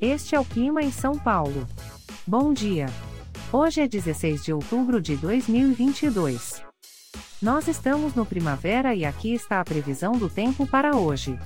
[0.00, 1.66] Este é o clima em São Paulo.
[2.26, 2.86] Bom dia.
[3.50, 6.62] Hoje é 16 de outubro de 2022.
[7.40, 11.38] Nós estamos no primavera e aqui está a previsão do tempo para hoje.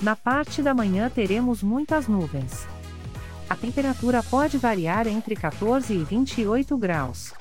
[0.00, 2.66] Na parte da manhã teremos muitas nuvens.
[3.48, 7.34] A temperatura pode variar entre 14 e 28 graus.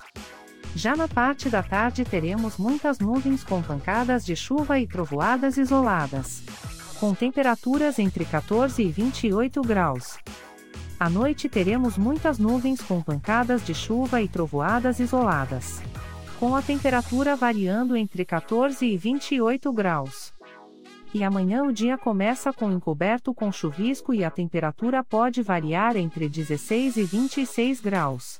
[0.76, 6.44] Já na parte da tarde teremos muitas nuvens com pancadas de chuva e trovoadas isoladas.
[7.00, 10.18] Com temperaturas entre 14 e 28 graus.
[10.98, 15.82] À noite teremos muitas nuvens com pancadas de chuva e trovoadas isoladas.
[16.40, 20.34] Com a temperatura variando entre 14 e 28 graus.
[21.14, 26.30] E amanhã o dia começa com encoberto com chuvisco e a temperatura pode variar entre
[26.30, 28.40] 16 e 26 graus.